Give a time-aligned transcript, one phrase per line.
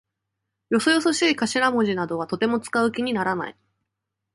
[0.71, 3.55] よそよそしい頭文字かしらもじなどはとても使う気にならない。